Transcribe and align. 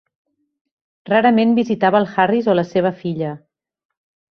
Rarament 1.11 1.55
visitava 1.61 2.03
el 2.03 2.11
Harris 2.15 2.53
o 2.55 2.59
la 2.61 2.67
seva 2.75 2.97
filla. 3.05 3.41